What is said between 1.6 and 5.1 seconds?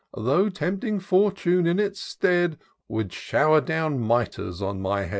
in its stead. Would shower down mitres on my head